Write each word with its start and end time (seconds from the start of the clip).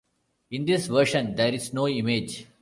In 0.49 0.65
this 0.65 0.87
version 0.87 1.35
there 1.35 1.53
is 1.53 1.73
no 1.75 1.87
image. 1.87 2.47